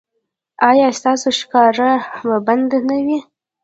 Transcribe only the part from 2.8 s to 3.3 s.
نه وي؟